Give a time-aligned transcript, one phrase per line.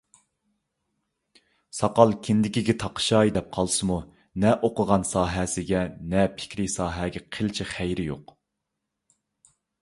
[1.79, 3.97] ساقال كىندىككە تاقىشاي دەپ قالسىمۇ
[4.45, 5.83] نە ئوقۇغان ساھەسىگە،
[6.15, 8.35] نە پىكرىي ساھەگە قىلچە خەيرى يوق.